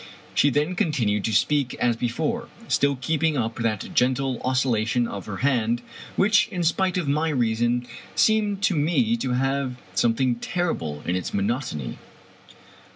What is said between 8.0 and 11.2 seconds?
seemed to me to have something ter rible in